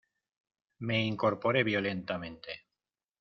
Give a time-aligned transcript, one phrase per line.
[0.79, 2.65] me incorporé violentamente: